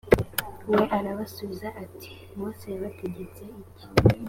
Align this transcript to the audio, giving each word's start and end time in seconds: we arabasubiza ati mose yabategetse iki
we 0.71 0.79
arabasubiza 0.97 1.67
ati 1.83 2.11
mose 2.37 2.65
yabategetse 2.73 3.43
iki 3.61 3.85